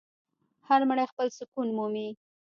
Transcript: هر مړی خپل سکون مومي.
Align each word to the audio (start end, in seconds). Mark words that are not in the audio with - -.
هر 0.67 0.81
مړی 0.89 1.05
خپل 1.11 1.27
سکون 1.37 1.67
مومي. 1.77 2.07